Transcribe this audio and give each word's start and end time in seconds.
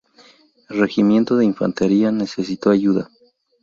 Regimiento 0.71 1.35
de 1.37 1.45
Infantería 1.45 2.11
necesitó 2.11 2.71
ayuda. 2.71 3.11